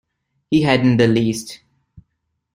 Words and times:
He 0.49 0.63
hadn't 0.63 0.97
the 0.97 1.05
least. 1.05 1.61